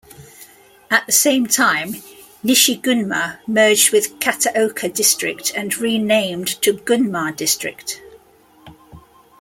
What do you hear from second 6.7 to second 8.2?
Gunma District.